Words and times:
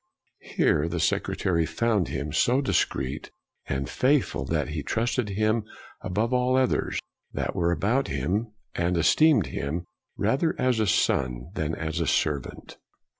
Here" 0.55 0.87
the 0.89 0.99
Secretary 0.99 1.63
found 1.67 2.07
him 2.07 2.33
so 2.33 2.59
discreet 2.59 3.29
and 3.67 3.87
faithful 3.87 4.45
that 4.45 4.69
he 4.69 4.81
trusted 4.81 5.29
him 5.29 5.63
above 6.01 6.33
all 6.33 6.57
others 6.57 6.97
that 7.33 7.55
were 7.55 7.71
about 7.71 8.07
him," 8.07 8.51
and 8.73 8.97
esteemed 8.97 9.45
him" 9.53 9.85
rather 10.17 10.55
as 10.59 10.79
a 10.79 10.87
son 10.87 11.51
than 11.53 11.75
as 11.75 11.99
a 11.99 12.07
servant.' 12.07 12.77